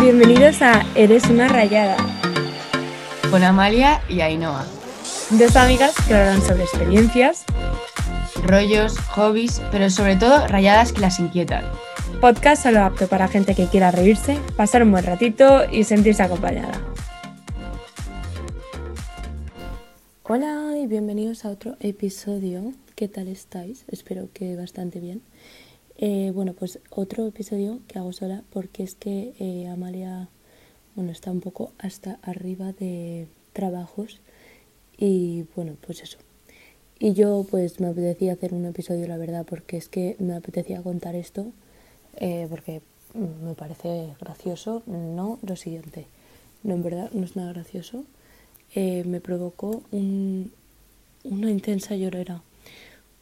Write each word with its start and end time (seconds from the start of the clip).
Bienvenidos 0.00 0.62
a 0.62 0.86
Eres 0.94 1.28
una 1.28 1.48
rayada. 1.48 1.96
Con 3.30 3.42
Amalia 3.42 4.00
y 4.08 4.20
Ainhoa. 4.20 4.64
Dos 5.30 5.56
amigas 5.56 5.92
que 6.06 6.14
hablan 6.14 6.40
sobre 6.40 6.62
experiencias, 6.62 7.44
rollos, 8.44 8.96
hobbies, 9.10 9.60
pero 9.72 9.90
sobre 9.90 10.14
todo 10.14 10.46
rayadas 10.46 10.92
que 10.92 11.00
las 11.00 11.18
inquietan. 11.18 11.64
Podcast 12.20 12.62
solo 12.62 12.84
apto 12.84 13.08
para 13.08 13.26
gente 13.26 13.56
que 13.56 13.66
quiera 13.66 13.90
reírse, 13.90 14.38
pasar 14.56 14.84
un 14.84 14.92
buen 14.92 15.04
ratito 15.04 15.62
y 15.68 15.82
sentirse 15.82 16.22
acompañada. 16.22 16.80
Hola 20.22 20.78
y 20.78 20.86
bienvenidos 20.86 21.44
a 21.44 21.50
otro 21.50 21.76
episodio. 21.80 22.72
¿Qué 22.94 23.08
tal 23.08 23.26
estáis? 23.26 23.84
Espero 23.88 24.28
que 24.32 24.54
bastante 24.54 25.00
bien. 25.00 25.22
Eh, 26.00 26.30
bueno, 26.32 26.52
pues 26.52 26.78
otro 26.90 27.26
episodio 27.26 27.80
que 27.88 27.98
hago 27.98 28.12
sola 28.12 28.44
porque 28.52 28.84
es 28.84 28.94
que 28.94 29.34
eh, 29.40 29.66
Amalia 29.66 30.28
bueno, 30.94 31.10
está 31.10 31.32
un 31.32 31.40
poco 31.40 31.72
hasta 31.76 32.20
arriba 32.22 32.72
de 32.72 33.26
trabajos 33.52 34.20
y 34.96 35.44
bueno, 35.56 35.76
pues 35.84 36.02
eso. 36.04 36.18
Y 37.00 37.14
yo 37.14 37.44
pues 37.50 37.80
me 37.80 37.88
apetecía 37.88 38.34
hacer 38.34 38.54
un 38.54 38.64
episodio, 38.66 39.08
la 39.08 39.16
verdad, 39.16 39.44
porque 39.44 39.76
es 39.76 39.88
que 39.88 40.14
me 40.20 40.36
apetecía 40.36 40.82
contar 40.82 41.16
esto 41.16 41.50
eh, 42.16 42.46
porque 42.48 42.80
me 43.14 43.54
parece 43.54 44.14
gracioso. 44.20 44.84
No, 44.86 45.40
lo 45.42 45.56
siguiente. 45.56 46.06
No, 46.62 46.74
en 46.74 46.82
verdad, 46.84 47.10
no 47.12 47.24
es 47.24 47.34
nada 47.34 47.52
gracioso. 47.52 48.04
me 48.76 49.20
provocó 49.20 49.82
un, 49.90 50.52
una 51.24 51.50
intensa 51.50 51.96
llorera. 51.96 52.42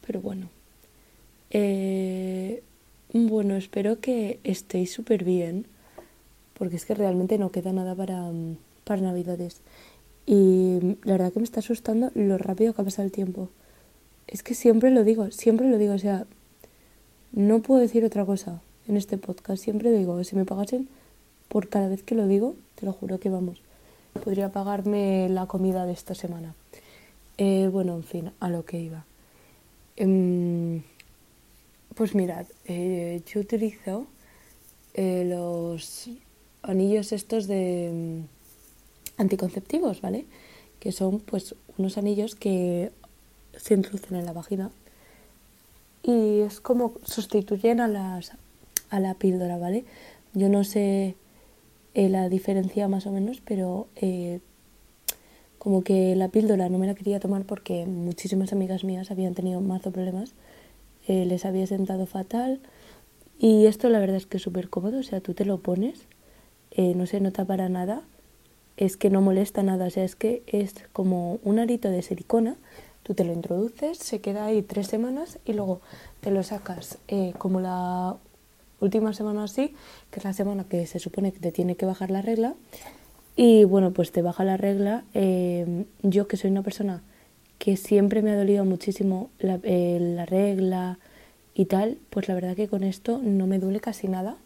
Pero 0.05 0.21
bueno. 0.21 0.49
Eh, 1.51 2.63
bueno, 3.13 3.55
espero 3.55 3.99
que 3.99 4.39
estéis 4.43 4.91
súper 4.91 5.23
bien, 5.23 5.65
porque 6.53 6.75
es 6.75 6.85
que 6.85 6.93
realmente 6.93 7.37
no 7.37 7.51
queda 7.51 7.73
nada 7.73 7.95
para, 7.95 8.31
para 8.83 9.01
Navidades. 9.01 9.61
Y 10.25 10.97
la 11.03 11.13
verdad 11.13 11.31
que 11.31 11.39
me 11.39 11.45
está 11.45 11.61
asustando 11.61 12.11
lo 12.13 12.37
rápido 12.37 12.73
que 12.73 12.81
ha 12.81 12.85
pasado 12.85 13.05
el 13.05 13.11
tiempo. 13.11 13.49
Es 14.27 14.43
que 14.43 14.55
siempre 14.55 14.91
lo 14.91 15.03
digo, 15.03 15.31
siempre 15.31 15.69
lo 15.69 15.77
digo, 15.77 15.93
o 15.93 15.99
sea, 15.99 16.25
no 17.31 17.61
puedo 17.61 17.79
decir 17.79 18.03
otra 18.03 18.25
cosa 18.25 18.61
en 18.87 18.97
este 18.97 19.17
podcast. 19.17 19.63
Siempre 19.63 19.91
digo, 19.91 20.21
si 20.23 20.35
me 20.35 20.43
pagasen 20.43 20.89
por 21.47 21.69
cada 21.69 21.87
vez 21.87 22.03
que 22.03 22.15
lo 22.15 22.27
digo, 22.27 22.55
te 22.75 22.85
lo 22.85 22.91
juro 22.91 23.19
que 23.19 23.29
vamos, 23.29 23.61
podría 24.23 24.49
pagarme 24.49 25.29
la 25.29 25.45
comida 25.45 25.85
de 25.85 25.93
esta 25.93 26.13
semana. 26.13 26.55
Eh, 27.37 27.69
bueno, 27.71 27.95
en 27.95 28.03
fin, 28.03 28.31
a 28.39 28.49
lo 28.49 28.65
que 28.65 28.79
iba. 28.79 29.05
Em, 29.95 30.81
pues 31.97 32.13
mirad, 32.13 32.45
eh, 32.65 33.23
yo 33.25 33.41
utilizo 33.41 34.05
eh, 34.93 35.25
los 35.25 36.07
anillos 36.61 37.11
estos 37.11 37.47
de 37.47 37.89
mm, 37.91 39.19
anticonceptivos, 39.19 39.99
¿vale? 40.01 40.25
Que 40.79 40.91
son 40.91 41.19
pues 41.19 41.55
unos 41.79 41.97
anillos 41.97 42.35
que 42.35 42.91
se 43.55 43.73
introducen 43.73 44.15
en 44.15 44.27
la 44.27 44.33
vagina 44.33 44.69
y 46.03 46.41
es 46.41 46.61
como 46.61 46.93
sustituyen 47.03 47.81
a 47.81 47.87
las 47.87 48.33
a 48.91 48.99
la 48.99 49.15
píldora, 49.15 49.57
¿vale? 49.57 49.83
Yo 50.33 50.49
no 50.49 50.63
sé 50.63 51.15
eh, 51.95 52.09
la 52.09 52.29
diferencia 52.29 52.87
más 52.87 53.07
o 53.07 53.11
menos, 53.11 53.41
pero 53.43 53.87
como 55.57 55.83
que 55.83 56.15
la 56.15 56.27
píldora 56.27 56.69
no 56.69 56.77
me 56.77 56.85
la 56.85 56.93
quería 56.93 57.19
tomar 57.19 57.43
porque 57.43 57.87
muchísimas 57.87 58.53
amigas 58.53 58.83
mías 58.83 59.09
habían 59.09 59.33
tenido 59.33 59.61
mazo 59.61 59.89
problemas 59.89 60.35
eh, 61.07 61.25
les 61.25 61.45
había 61.45 61.65
sentado 61.67 62.05
fatal. 62.05 62.59
Y 63.39 63.65
esto 63.65 63.89
la 63.89 63.99
verdad 63.99 64.17
es 64.17 64.25
que 64.25 64.37
es 64.37 64.43
súper 64.43 64.69
cómodo, 64.69 64.99
o 64.99 65.03
sea, 65.03 65.21
tú 65.21 65.33
te 65.33 65.45
lo 65.45 65.59
pones, 65.59 66.05
eh, 66.71 66.95
no 66.95 67.05
se 67.05 67.19
nota 67.21 67.45
para 67.45 67.69
nada, 67.69 68.01
es 68.77 68.97
que 68.97 69.09
no 69.09 69.21
molesta 69.21 69.63
nada, 69.63 69.85
o 69.85 69.89
sea, 69.89 70.03
es 70.03 70.15
que 70.15 70.43
es 70.47 70.73
como 70.91 71.39
un 71.43 71.59
arito 71.59 71.89
de 71.89 72.01
silicona, 72.01 72.55
tú 73.03 73.13
te 73.13 73.23
lo 73.23 73.33
introduces, 73.33 73.99
se 73.99 74.21
queda 74.21 74.45
ahí 74.45 74.63
tres 74.63 74.87
semanas 74.87 75.39
y 75.45 75.53
luego 75.53 75.81
te 76.19 76.31
lo 76.31 76.43
sacas 76.43 76.97
eh, 77.07 77.33
como 77.37 77.61
la 77.61 78.17
última 78.79 79.13
semana 79.13 79.43
así, 79.43 79.75
que 80.11 80.19
es 80.19 80.25
la 80.25 80.33
semana 80.33 80.65
que 80.65 80.85
se 80.87 80.99
supone 80.99 81.31
que 81.31 81.39
te 81.39 81.51
tiene 81.51 81.75
que 81.75 81.85
bajar 81.85 82.11
la 82.11 82.21
regla. 82.21 82.55
Y 83.35 83.65
bueno, 83.65 83.93
pues 83.93 84.11
te 84.11 84.23
baja 84.23 84.43
la 84.43 84.57
regla. 84.57 85.03
yo 86.01 86.27
que 86.27 86.37
soy 86.37 86.49
una 86.49 86.63
persona 86.63 87.03
que 87.57 87.77
siempre 87.77 88.21
me 88.21 88.31
ha 88.31 88.37
dolido 88.37 88.65
muchísimo 88.65 89.29
la, 89.39 89.59
eh, 89.63 89.97
la, 89.99 90.25
regla 90.25 90.99
y 91.53 91.65
tal, 91.65 91.97
pues 92.09 92.27
la 92.27 92.35
verdad 92.35 92.55
que 92.55 92.67
con 92.67 92.83
esto 92.83 93.19
no 93.23 93.47
me 93.47 93.59
duele 93.59 93.79
casi 93.79 94.07
nada. 94.07 94.37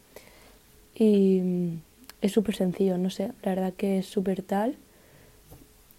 Y 0.96 1.42
mm, 1.42 1.82
es 2.22 2.32
súper 2.32 2.56
sencillo, 2.56 2.98
no 2.98 3.10
sé, 3.10 3.32
la 3.44 3.56
verdad 3.56 3.74
que 3.74 4.00
es 4.00 4.06
súper 4.06 4.42
tal. 4.42 4.76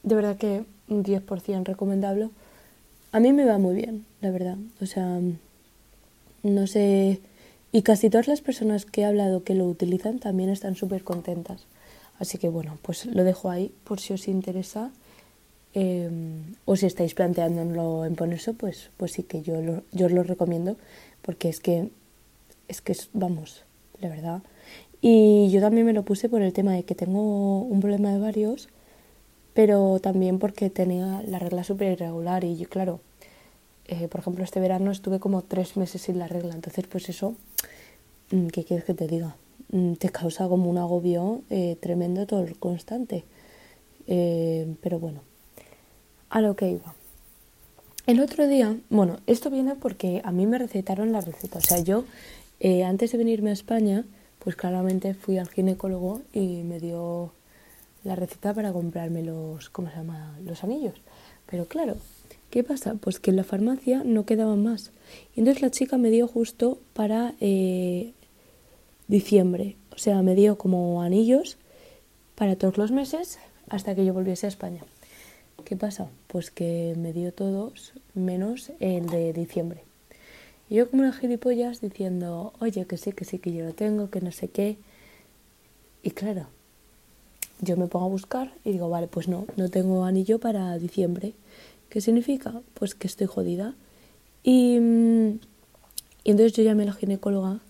De 0.02 0.14
verdad 0.14 0.36
que 0.36 0.64
un 0.88 1.04
10% 1.04 1.64
recomendable. 1.64 2.30
A 3.12 3.20
mí 3.20 3.32
me 3.32 3.44
va 3.44 3.58
muy 3.58 3.74
bien, 3.74 4.04
la 4.20 4.30
verdad. 4.30 4.56
O 4.80 4.86
sea, 4.86 5.20
no 6.42 6.66
sé. 6.66 7.20
Y 7.72 7.82
casi 7.82 8.10
todas 8.10 8.28
las 8.28 8.40
personas 8.40 8.84
que 8.84 9.02
he 9.02 9.04
hablado 9.04 9.44
que 9.44 9.54
lo 9.54 9.66
utilizan 9.66 10.18
también 10.18 10.50
están 10.50 10.76
súper 10.76 11.04
contentas. 11.04 11.66
Así 12.18 12.38
que 12.38 12.48
bueno, 12.48 12.78
pues 12.82 13.06
lo 13.06 13.24
dejo 13.24 13.50
ahí 13.50 13.72
por 13.84 14.00
si 14.00 14.12
os 14.12 14.28
interesa. 14.28 14.90
Em, 15.74 16.54
o 16.66 16.76
si 16.76 16.86
estáis 16.86 17.14
planteándolo 17.14 18.04
en 18.04 18.14
ponerse, 18.14 18.52
pues, 18.52 18.90
pues 18.98 19.12
sí 19.12 19.22
que 19.22 19.42
yo, 19.42 19.54
yo 19.90 20.06
os 20.06 20.12
lo 20.12 20.22
recomiendo, 20.22 20.76
porque 21.22 21.48
es 21.48 21.60
que, 21.60 21.88
es 22.68 22.80
que, 22.82 22.94
vamos, 23.12 23.64
la 24.00 24.08
verdad. 24.08 24.42
Y 25.00 25.50
yo 25.50 25.60
también 25.60 25.86
me 25.86 25.92
lo 25.92 26.04
puse 26.04 26.28
por 26.28 26.42
el 26.42 26.52
tema 26.52 26.72
de 26.74 26.84
que 26.84 26.94
tengo 26.94 27.62
un 27.62 27.80
problema 27.80 28.12
de 28.12 28.20
varios, 28.20 28.68
pero 29.54 29.98
también 30.00 30.38
porque 30.38 30.70
tenía 30.70 31.22
la 31.26 31.38
regla 31.38 31.64
súper 31.64 31.92
irregular 31.92 32.44
y 32.44 32.64
claro, 32.66 33.00
eh, 33.86 34.08
por 34.08 34.20
ejemplo, 34.20 34.44
este 34.44 34.60
verano 34.60 34.90
estuve 34.90 35.20
como 35.20 35.42
tres 35.42 35.76
meses 35.76 36.02
sin 36.02 36.18
la 36.18 36.28
regla, 36.28 36.54
entonces 36.54 36.86
pues 36.86 37.08
eso, 37.08 37.34
mm, 38.30 38.48
¿qué 38.48 38.64
quieres 38.64 38.84
que 38.84 38.94
te 38.94 39.06
diga? 39.08 39.36
Mm, 39.72 39.94
te 39.94 40.10
causa 40.10 40.48
como 40.48 40.70
un 40.70 40.78
agobio 40.78 41.42
eh, 41.50 41.76
tremendo 41.80 42.26
todo 42.26 42.42
el 42.44 42.58
constante. 42.58 43.24
Eh, 44.06 44.74
pero 44.82 44.98
bueno, 44.98 45.22
a 46.32 46.40
lo 46.40 46.56
que 46.56 46.70
iba. 46.70 46.94
El 48.06 48.18
otro 48.20 48.48
día, 48.48 48.76
bueno, 48.90 49.18
esto 49.26 49.50
viene 49.50 49.76
porque 49.76 50.22
a 50.24 50.32
mí 50.32 50.46
me 50.46 50.58
recetaron 50.58 51.12
la 51.12 51.20
receta. 51.20 51.58
O 51.58 51.62
sea, 51.62 51.78
yo 51.78 52.04
eh, 52.58 52.82
antes 52.82 53.12
de 53.12 53.18
venirme 53.18 53.50
a 53.50 53.52
España, 53.52 54.04
pues 54.40 54.56
claramente 54.56 55.14
fui 55.14 55.38
al 55.38 55.48
ginecólogo 55.48 56.22
y 56.32 56.62
me 56.64 56.80
dio 56.80 57.32
la 58.02 58.16
receta 58.16 58.54
para 58.54 58.72
comprarme 58.72 59.22
los, 59.22 59.68
¿cómo 59.70 59.90
se 59.90 59.96
llama? 59.96 60.36
Los 60.44 60.64
anillos. 60.64 60.94
Pero 61.46 61.66
claro, 61.66 61.96
¿qué 62.50 62.64
pasa? 62.64 62.94
Pues 62.94 63.20
que 63.20 63.30
en 63.30 63.36
la 63.36 63.44
farmacia 63.44 64.02
no 64.02 64.24
quedaban 64.24 64.64
más. 64.64 64.90
Y 65.36 65.40
entonces 65.40 65.62
la 65.62 65.70
chica 65.70 65.98
me 65.98 66.10
dio 66.10 66.26
justo 66.26 66.80
para 66.94 67.34
eh, 67.40 68.14
diciembre. 69.06 69.76
O 69.94 69.98
sea, 69.98 70.22
me 70.22 70.34
dio 70.34 70.56
como 70.56 71.02
anillos 71.02 71.58
para 72.34 72.56
todos 72.56 72.78
los 72.78 72.90
meses 72.90 73.38
hasta 73.68 73.94
que 73.94 74.06
yo 74.06 74.14
volviese 74.14 74.46
a 74.46 74.48
España. 74.48 74.82
¿Qué 75.64 75.76
pasa? 75.76 76.08
Pues 76.26 76.50
que 76.50 76.94
me 76.98 77.12
dio 77.12 77.32
todos 77.32 77.92
menos 78.14 78.72
el 78.80 79.06
de 79.06 79.32
diciembre. 79.32 79.84
Y 80.68 80.76
yo 80.76 80.90
como 80.90 81.02
una 81.02 81.12
gilipollas 81.12 81.80
diciendo, 81.80 82.52
oye, 82.60 82.86
que 82.86 82.96
sí, 82.96 83.12
que 83.12 83.24
sí, 83.24 83.38
que 83.38 83.52
yo 83.52 83.64
lo 83.64 83.72
tengo, 83.72 84.10
que 84.10 84.20
no 84.20 84.32
sé 84.32 84.48
qué. 84.48 84.76
Y 86.02 86.10
claro, 86.10 86.46
yo 87.60 87.76
me 87.76 87.86
pongo 87.86 88.06
a 88.06 88.08
buscar 88.08 88.52
y 88.64 88.72
digo, 88.72 88.88
vale, 88.88 89.06
pues 89.06 89.28
no, 89.28 89.46
no 89.56 89.70
tengo 89.70 90.04
anillo 90.04 90.38
para 90.38 90.76
diciembre. 90.78 91.34
¿Qué 91.88 92.00
significa? 92.00 92.60
Pues 92.74 92.94
que 92.94 93.06
estoy 93.06 93.26
jodida. 93.26 93.74
Y, 94.42 94.78
y 96.24 96.30
entonces 96.30 96.54
yo 96.54 96.62
llamé 96.64 96.82
a 96.82 96.86
la 96.86 96.92
ginecóloga 96.92 97.60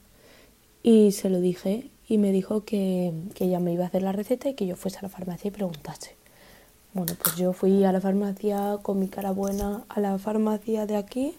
y 0.82 1.12
se 1.12 1.28
lo 1.28 1.40
dije 1.40 1.90
y 2.08 2.18
me 2.18 2.32
dijo 2.32 2.64
que, 2.64 3.12
que 3.34 3.44
ella 3.44 3.60
me 3.60 3.72
iba 3.72 3.84
a 3.84 3.88
hacer 3.88 4.02
la 4.02 4.12
receta 4.12 4.48
y 4.48 4.54
que 4.54 4.66
yo 4.66 4.76
fuese 4.76 4.98
a 4.98 5.02
la 5.02 5.08
farmacia 5.08 5.48
y 5.48 5.50
preguntase. 5.50 6.21
Bueno, 6.94 7.14
pues 7.22 7.36
yo 7.36 7.54
fui 7.54 7.84
a 7.84 7.92
la 7.92 8.02
farmacia 8.02 8.78
con 8.82 8.98
mi 8.98 9.08
cara 9.08 9.30
buena 9.30 9.82
a 9.88 9.98
la 9.98 10.18
farmacia 10.18 10.84
de 10.84 10.96
aquí, 10.96 11.34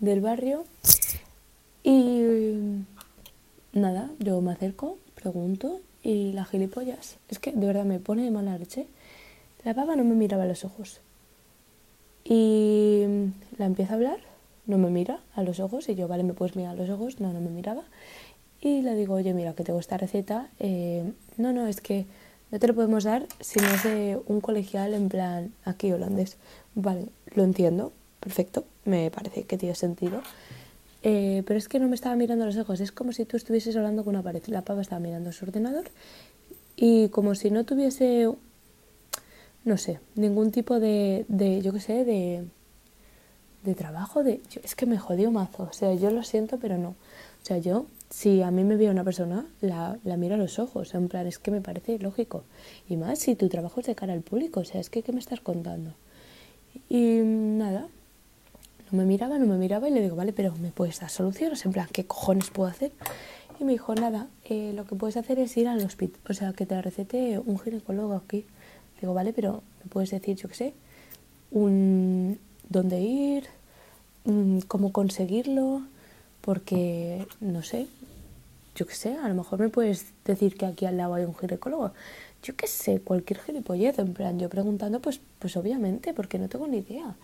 del 0.00 0.22
barrio. 0.22 0.64
Y 1.84 2.54
nada, 3.74 4.10
yo 4.18 4.40
me 4.40 4.52
acerco, 4.52 4.96
pregunto 5.14 5.80
y 6.02 6.32
la 6.32 6.46
gilipollas. 6.46 7.18
Es 7.28 7.38
que 7.38 7.52
de 7.52 7.66
verdad 7.66 7.84
me 7.84 7.98
pone 7.98 8.22
de 8.24 8.30
mala 8.30 8.56
leche. 8.56 8.86
La 9.62 9.74
pava 9.74 9.94
no 9.94 10.04
me 10.04 10.14
miraba 10.14 10.44
a 10.44 10.46
los 10.46 10.64
ojos. 10.64 11.00
Y 12.24 13.04
la 13.58 13.66
empieza 13.66 13.92
a 13.92 13.96
hablar, 13.96 14.20
no 14.64 14.78
me 14.78 14.88
mira 14.88 15.20
a 15.34 15.42
los 15.42 15.60
ojos 15.60 15.86
y 15.90 15.96
yo, 15.96 16.08
vale, 16.08 16.22
me 16.22 16.32
puedes 16.32 16.56
mirar 16.56 16.72
a 16.72 16.76
los 16.76 16.88
ojos, 16.88 17.20
no, 17.20 17.30
no 17.34 17.42
me 17.42 17.50
miraba. 17.50 17.82
Y 18.62 18.80
le 18.80 18.94
digo, 18.94 19.14
oye, 19.14 19.34
mira, 19.34 19.52
que 19.52 19.64
tengo 19.64 19.80
esta 19.80 19.98
receta. 19.98 20.48
Eh, 20.58 21.12
no, 21.36 21.52
no, 21.52 21.66
es 21.66 21.82
que 21.82 22.06
no 22.50 22.58
te 22.58 22.66
lo 22.66 22.74
podemos 22.74 23.04
dar 23.04 23.26
si 23.40 23.60
no 23.60 23.68
es 23.68 23.82
de 23.82 24.20
un 24.26 24.40
colegial 24.40 24.94
en 24.94 25.08
plan 25.08 25.52
aquí 25.64 25.92
holandés. 25.92 26.36
Vale, 26.74 27.06
lo 27.34 27.44
entiendo, 27.44 27.92
perfecto, 28.20 28.64
me 28.84 29.10
parece 29.10 29.44
que 29.44 29.58
tiene 29.58 29.74
sentido. 29.74 30.22
Eh, 31.02 31.42
pero 31.46 31.58
es 31.58 31.68
que 31.68 31.78
no 31.78 31.88
me 31.88 31.94
estaba 31.94 32.16
mirando 32.16 32.44
los 32.44 32.56
ojos, 32.56 32.80
es 32.80 32.90
como 32.90 33.12
si 33.12 33.24
tú 33.24 33.36
estuvieses 33.36 33.76
hablando 33.76 34.04
con 34.04 34.14
una 34.14 34.22
pared. 34.22 34.42
La 34.46 34.62
pava 34.62 34.82
estaba 34.82 35.00
mirando 35.00 35.32
su 35.32 35.44
ordenador 35.44 35.84
y 36.76 37.08
como 37.08 37.34
si 37.34 37.50
no 37.50 37.64
tuviese, 37.64 38.30
no 39.64 39.76
sé, 39.76 40.00
ningún 40.14 40.50
tipo 40.50 40.80
de, 40.80 41.24
de 41.28 41.60
yo 41.60 41.72
qué 41.72 41.80
sé, 41.80 42.04
de, 42.04 42.44
de 43.64 43.74
trabajo, 43.74 44.22
de, 44.22 44.40
es 44.62 44.74
que 44.74 44.86
me 44.86 44.98
jodió 44.98 45.30
mazo, 45.30 45.68
o 45.70 45.72
sea, 45.72 45.94
yo 45.94 46.10
lo 46.10 46.22
siento, 46.22 46.58
pero 46.58 46.78
no. 46.78 46.90
O 46.90 47.44
sea, 47.44 47.58
yo, 47.58 47.86
si 48.10 48.42
a 48.42 48.50
mí 48.50 48.64
me 48.64 48.76
ve 48.76 48.88
una 48.88 49.04
persona, 49.04 49.46
la, 49.60 49.98
la 50.04 50.16
miro 50.16 50.34
a 50.34 50.38
los 50.38 50.58
ojos, 50.58 50.94
en 50.94 51.08
plan, 51.08 51.26
es 51.26 51.38
que 51.38 51.50
me 51.50 51.60
parece 51.60 51.98
lógico. 51.98 52.44
Y 52.88 52.96
más 52.96 53.18
si 53.18 53.34
tu 53.34 53.48
trabajo 53.48 53.80
es 53.80 53.86
de 53.86 53.94
cara 53.94 54.12
al 54.12 54.22
público, 54.22 54.60
o 54.60 54.64
sea, 54.64 54.80
es 54.80 54.90
que, 54.90 55.02
¿qué 55.02 55.12
me 55.12 55.20
estás 55.20 55.40
contando? 55.40 55.92
Y 56.88 57.20
nada, 57.22 57.88
no 58.90 58.98
me 58.98 59.04
miraba, 59.04 59.38
no 59.38 59.46
me 59.46 59.58
miraba 59.58 59.88
y 59.88 59.92
le 59.92 60.00
digo, 60.00 60.16
vale, 60.16 60.32
pero 60.32 60.54
¿me 60.56 60.70
puedes 60.70 61.00
dar 61.00 61.10
soluciones? 61.10 61.64
En 61.66 61.72
plan, 61.72 61.88
¿qué 61.92 62.04
cojones 62.04 62.50
puedo 62.50 62.70
hacer? 62.70 62.92
Y 63.60 63.64
me 63.64 63.72
dijo, 63.72 63.94
nada, 63.94 64.28
eh, 64.44 64.72
lo 64.74 64.86
que 64.86 64.94
puedes 64.94 65.16
hacer 65.16 65.38
es 65.38 65.56
ir 65.56 65.68
al 65.68 65.84
hospital, 65.84 66.20
o 66.28 66.32
sea, 66.32 66.52
que 66.52 66.64
te 66.64 66.80
recete 66.80 67.38
un 67.38 67.58
ginecólogo 67.58 68.14
aquí. 68.14 68.46
Digo, 69.00 69.14
vale, 69.14 69.32
pero 69.32 69.62
¿me 69.82 69.90
puedes 69.90 70.10
decir, 70.10 70.36
yo 70.36 70.48
qué 70.48 70.54
sé, 70.54 70.74
un, 71.50 72.38
dónde 72.68 73.00
ir, 73.00 73.44
cómo 74.68 74.92
conseguirlo? 74.92 75.82
Porque, 76.48 77.26
no 77.42 77.62
sé, 77.62 77.88
yo 78.74 78.86
qué 78.86 78.94
sé, 78.94 79.18
a 79.18 79.28
lo 79.28 79.34
mejor 79.34 79.58
me 79.58 79.68
puedes 79.68 80.06
decir 80.24 80.56
que 80.56 80.64
aquí 80.64 80.86
al 80.86 80.96
lado 80.96 81.12
hay 81.12 81.24
un 81.24 81.36
ginecólogo. 81.36 81.92
Yo 82.42 82.56
qué 82.56 82.66
sé, 82.66 83.02
cualquier 83.02 83.38
gilipollez, 83.40 83.98
en 83.98 84.14
plan, 84.14 84.38
yo 84.38 84.48
preguntando, 84.48 84.98
pues, 85.00 85.20
pues 85.40 85.58
obviamente, 85.58 86.14
porque 86.14 86.38
no 86.38 86.48
tengo 86.48 86.66
ni 86.66 86.78
idea. 86.78 87.14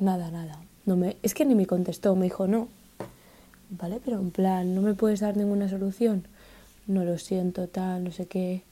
Nada, 0.00 0.30
nada. 0.30 0.62
No 0.86 0.96
me, 0.96 1.18
es 1.22 1.34
que 1.34 1.44
ni 1.44 1.54
me 1.54 1.66
contestó, 1.66 2.16
me 2.16 2.24
dijo, 2.24 2.46
no, 2.46 2.68
¿vale? 3.68 4.00
Pero 4.02 4.18
en 4.18 4.30
plan, 4.30 4.74
no 4.74 4.80
me 4.80 4.94
puedes 4.94 5.20
dar 5.20 5.36
ninguna 5.36 5.68
solución. 5.68 6.24
No 6.86 7.04
lo 7.04 7.18
siento, 7.18 7.68
tal, 7.68 8.02
no 8.02 8.12
sé 8.12 8.28
qué. 8.28 8.62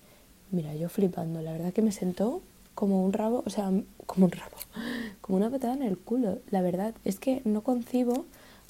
Mira, 0.52 0.75
yo 0.75 0.88
flipando, 0.88 1.43
la 1.43 1.52
verdad 1.52 1.75
que 1.75 1.82
me 1.82 1.93
sentó 1.93 2.40
como 2.75 3.05
un 3.05 3.12
rabo, 3.12 3.43
o 3.44 3.50
sea, 3.50 3.70
como 4.06 4.25
un 4.25 4.32
rabo, 4.32 4.56
como 5.20 5.37
una 5.37 5.50
patada 5.50 5.75
en 5.75 5.82
el 5.82 5.99
culo. 5.99 6.38
La 6.49 6.62
verdad 6.62 6.94
es 7.05 7.20
que 7.20 7.43
no 7.44 7.61
concibo 7.61 8.25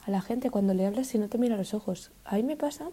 a 0.07 0.11
la 0.11 0.21
gente 0.21 0.51
cuando 0.51 0.73
le 0.73 0.87
hablas 0.87 1.09
si 1.09 1.19
no 1.19 1.29
te 1.29 1.37
mira 1.37 1.57
los 1.57 1.75
ojos. 1.75 2.11
A 2.25 2.37
mí 2.37 2.45
me 2.45 2.57
pasa 2.57 2.87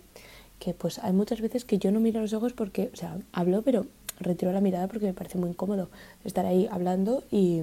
que 0.59 0.73
pues 0.73 0.99
hay 0.99 1.13
muchas 1.13 1.41
veces 1.41 1.63
que 1.63 1.77
yo 1.77 1.91
no 1.91 1.99
miro 1.99 2.21
los 2.21 2.33
ojos 2.33 2.53
porque, 2.53 2.89
o 2.91 2.95
sea, 2.95 3.17
hablo, 3.31 3.61
pero 3.61 3.85
retiro 4.19 4.51
la 4.51 4.61
mirada 4.61 4.87
porque 4.87 5.05
me 5.05 5.13
parece 5.13 5.37
muy 5.37 5.49
incómodo 5.49 5.89
estar 6.25 6.45
ahí 6.45 6.67
hablando 6.71 7.23
y, 7.31 7.61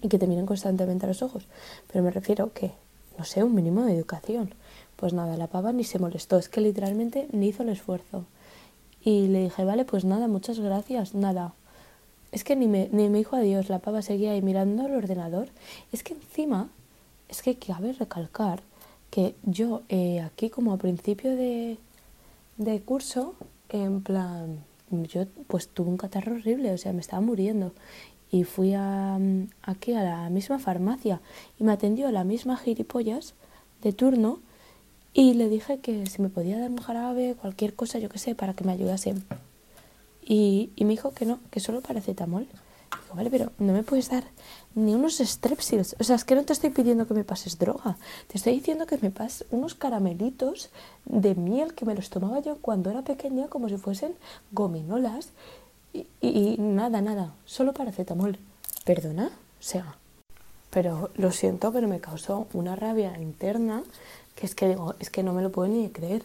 y 0.00 0.08
que 0.08 0.18
te 0.18 0.26
miren 0.26 0.46
constantemente 0.46 1.04
a 1.04 1.08
los 1.08 1.22
ojos. 1.22 1.46
Pero 1.92 2.02
me 2.02 2.10
refiero 2.10 2.52
que, 2.54 2.72
no 3.18 3.24
sé, 3.24 3.44
un 3.44 3.54
mínimo 3.54 3.84
de 3.84 3.94
educación. 3.94 4.54
Pues 4.96 5.12
nada, 5.12 5.36
la 5.36 5.48
pava 5.48 5.72
ni 5.72 5.84
se 5.84 5.98
molestó, 5.98 6.38
es 6.38 6.48
que 6.48 6.62
literalmente 6.62 7.28
ni 7.32 7.48
hizo 7.48 7.62
el 7.62 7.68
esfuerzo. 7.68 8.24
Y 9.04 9.28
le 9.28 9.42
dije, 9.42 9.64
vale, 9.64 9.84
pues 9.84 10.06
nada, 10.06 10.28
muchas 10.28 10.58
gracias, 10.58 11.14
nada. 11.14 11.52
Es 12.32 12.42
que 12.42 12.56
ni 12.56 12.66
me, 12.66 12.88
ni 12.90 13.08
me 13.10 13.18
dijo 13.18 13.36
adiós, 13.36 13.68
la 13.68 13.80
pava 13.80 14.00
seguía 14.00 14.32
ahí 14.32 14.40
mirando 14.40 14.86
el 14.86 14.94
ordenador. 14.94 15.48
Es 15.92 16.02
que 16.02 16.14
encima, 16.14 16.70
es 17.28 17.42
que 17.42 17.56
cabe 17.56 17.92
recalcar 17.92 18.62
que 19.10 19.34
yo 19.44 19.82
eh, 19.88 20.20
aquí 20.20 20.50
como 20.50 20.72
a 20.72 20.78
principio 20.78 21.36
de, 21.36 21.78
de 22.56 22.80
curso, 22.82 23.34
en 23.68 24.02
plan, 24.02 24.64
yo 24.90 25.26
pues 25.46 25.68
tuve 25.68 25.88
un 25.88 25.96
catarro 25.96 26.34
horrible, 26.34 26.72
o 26.72 26.78
sea, 26.78 26.92
me 26.92 27.00
estaba 27.00 27.20
muriendo. 27.20 27.72
Y 28.30 28.44
fui 28.44 28.74
a, 28.74 29.18
aquí 29.62 29.92
a 29.92 30.02
la 30.02 30.30
misma 30.30 30.58
farmacia 30.58 31.20
y 31.58 31.64
me 31.64 31.72
atendió 31.72 32.10
la 32.10 32.24
misma 32.24 32.56
gilipollas 32.56 33.34
de 33.82 33.92
turno 33.92 34.40
y 35.14 35.34
le 35.34 35.48
dije 35.48 35.78
que 35.78 36.06
si 36.06 36.20
me 36.20 36.28
podía 36.28 36.58
dar 36.58 36.70
un 36.70 36.78
jarabe, 36.78 37.36
cualquier 37.40 37.74
cosa, 37.74 37.98
yo 37.98 38.08
qué 38.08 38.18
sé, 38.18 38.34
para 38.34 38.52
que 38.54 38.64
me 38.64 38.72
ayudase. 38.72 39.14
Y, 40.24 40.70
y 40.74 40.84
me 40.84 40.90
dijo 40.90 41.12
que 41.12 41.24
no, 41.24 41.38
que 41.50 41.60
solo 41.60 41.80
paracetamol. 41.80 42.46
Vale, 43.14 43.30
pero 43.30 43.52
no 43.58 43.72
me 43.72 43.82
puedes 43.82 44.10
dar 44.10 44.24
ni 44.74 44.94
unos 44.94 45.18
strepsils. 45.18 45.96
O 45.98 46.04
sea, 46.04 46.16
es 46.16 46.24
que 46.24 46.34
no 46.34 46.44
te 46.44 46.52
estoy 46.52 46.70
pidiendo 46.70 47.06
que 47.06 47.14
me 47.14 47.24
pases 47.24 47.58
droga. 47.58 47.96
Te 48.28 48.38
estoy 48.38 48.54
diciendo 48.54 48.86
que 48.86 48.98
me 48.98 49.10
pases 49.10 49.46
unos 49.50 49.74
caramelitos 49.74 50.70
de 51.04 51.34
miel 51.34 51.74
que 51.74 51.84
me 51.84 51.94
los 51.94 52.10
tomaba 52.10 52.40
yo 52.40 52.58
cuando 52.60 52.90
era 52.90 53.02
pequeña 53.02 53.48
como 53.48 53.68
si 53.68 53.76
fuesen 53.76 54.14
gominolas. 54.52 55.30
Y, 56.20 56.56
nada, 56.58 57.00
nada, 57.00 57.32
solo 57.46 57.72
paracetamol. 57.72 58.38
¿Perdona? 58.84 59.26
O 59.26 59.62
sea, 59.62 59.96
pero 60.70 61.10
lo 61.16 61.32
siento, 61.32 61.72
pero 61.72 61.88
me 61.88 62.00
causó 62.00 62.46
una 62.52 62.76
rabia 62.76 63.18
interna 63.18 63.82
que 64.34 64.44
es 64.44 64.54
que 64.54 64.68
digo, 64.68 64.94
es 65.00 65.10
que 65.10 65.22
no 65.22 65.32
me 65.32 65.42
lo 65.42 65.50
puedo 65.50 65.68
ni 65.68 65.88
creer. 65.88 66.22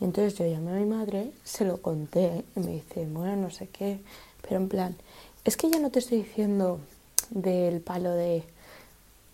Y 0.00 0.04
entonces 0.04 0.36
yo 0.36 0.44
llamé 0.44 0.72
a 0.72 0.74
mi 0.74 0.84
madre, 0.84 1.30
se 1.44 1.64
lo 1.64 1.80
conté 1.80 2.44
y 2.56 2.60
me 2.60 2.72
dice, 2.72 3.06
bueno, 3.06 3.36
no 3.36 3.50
sé 3.50 3.68
qué, 3.68 4.00
pero 4.42 4.56
en 4.56 4.68
plan, 4.68 4.96
es 5.44 5.56
que 5.56 5.70
ya 5.70 5.78
no 5.78 5.90
te 5.90 5.98
estoy 5.98 6.18
diciendo 6.18 6.80
del 7.30 7.80
palo 7.80 8.12
de 8.12 8.44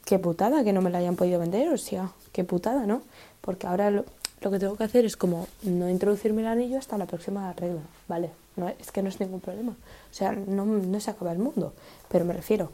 qué 0.05 0.19
putada 0.19 0.65
que 0.65 0.73
no 0.73 0.81
me 0.81 0.91
la 0.91 0.99
hayan 0.99 1.17
podido 1.17 1.39
vender, 1.39 1.69
o 1.69 1.79
sea, 1.79 2.13
qué 2.33 2.45
putada, 2.45 2.87
¿no? 2.87 3.03
Porque 3.41 3.67
ahora 3.67 3.91
lo, 3.91 4.05
lo 4.41 4.51
que 4.51 4.59
tengo 4.59 4.77
que 4.77 4.85
hacer 4.85 5.05
es 5.05 5.17
como 5.17 5.47
no 5.63 5.91
introducirme 5.91 6.43
el 6.43 6.49
anillo 6.49 6.79
hasta 6.79 6.97
la 6.97 7.07
próxima 7.07 7.53
regla, 7.53 7.83
¿vale? 8.07 8.31
No, 8.57 8.69
es 8.69 8.91
que 8.91 9.03
no 9.03 9.09
es 9.09 9.21
ningún 9.21 9.41
problema. 9.41 9.73
O 9.73 10.15
sea, 10.15 10.33
no, 10.33 10.65
no 10.65 11.01
se 11.01 11.11
acaba 11.11 11.33
el 11.33 11.39
mundo, 11.39 11.75
pero 12.09 12.25
me 12.25 12.33
refiero, 12.33 12.71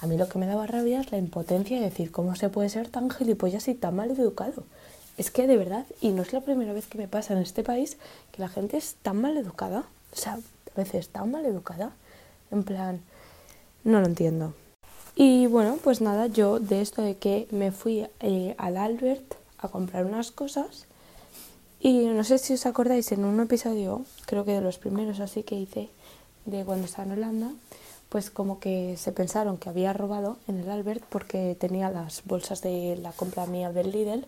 a 0.00 0.06
mí 0.06 0.16
lo 0.16 0.28
que 0.28 0.38
me 0.38 0.46
daba 0.46 0.66
rabia 0.66 1.00
es 1.00 1.10
la 1.10 1.18
impotencia 1.18 1.78
de 1.78 1.84
decir 1.84 2.12
cómo 2.12 2.36
se 2.36 2.50
puede 2.50 2.68
ser 2.68 2.88
tan 2.88 3.10
gilipollas 3.10 3.66
y 3.68 3.74
tan 3.74 3.96
mal 3.96 4.10
educado. 4.10 4.64
Es 5.16 5.30
que 5.30 5.46
de 5.46 5.56
verdad, 5.56 5.86
y 6.00 6.10
no 6.10 6.22
es 6.22 6.32
la 6.32 6.42
primera 6.42 6.74
vez 6.74 6.86
que 6.86 6.98
me 6.98 7.08
pasa 7.08 7.32
en 7.32 7.40
este 7.40 7.62
país, 7.62 7.96
que 8.32 8.42
la 8.42 8.48
gente 8.48 8.76
es 8.76 8.96
tan 9.02 9.20
mal 9.20 9.36
educada, 9.38 9.84
o 10.12 10.16
sea, 10.16 10.34
a 10.34 10.76
veces 10.76 11.08
tan 11.08 11.30
mal 11.30 11.46
educada, 11.46 11.92
en 12.50 12.62
plan, 12.62 13.00
no 13.84 14.00
lo 14.00 14.06
entiendo. 14.06 14.54
Y 15.14 15.46
bueno, 15.46 15.78
pues 15.82 16.00
nada, 16.00 16.26
yo 16.26 16.60
de 16.60 16.82
esto 16.82 17.02
de 17.02 17.16
que 17.16 17.48
me 17.50 17.72
fui 17.72 18.06
eh, 18.20 18.54
al 18.58 18.76
Albert 18.76 19.34
a 19.58 19.68
comprar 19.68 20.04
unas 20.04 20.30
cosas, 20.30 20.86
y 21.80 22.06
no 22.06 22.24
sé 22.24 22.38
si 22.38 22.54
os 22.54 22.66
acordáis, 22.66 23.12
en 23.12 23.24
un 23.24 23.40
episodio, 23.40 24.04
creo 24.26 24.44
que 24.44 24.52
de 24.52 24.60
los 24.60 24.78
primeros 24.78 25.20
así 25.20 25.42
que 25.42 25.54
hice, 25.54 25.88
de 26.44 26.64
cuando 26.64 26.84
estaba 26.86 27.06
en 27.06 27.12
Holanda, 27.12 27.50
pues 28.08 28.30
como 28.30 28.60
que 28.60 28.96
se 28.96 29.12
pensaron 29.12 29.58
que 29.58 29.68
había 29.68 29.92
robado 29.92 30.36
en 30.48 30.60
el 30.60 30.70
Albert 30.70 31.04
porque 31.08 31.56
tenía 31.58 31.90
las 31.90 32.22
bolsas 32.24 32.62
de 32.62 32.96
la 32.96 33.12
compra 33.12 33.46
mía 33.46 33.72
del 33.72 33.90
Lidl 33.90 34.26